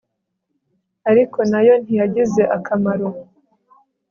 [1.09, 3.07] ariko na yo ntiyagize akamaro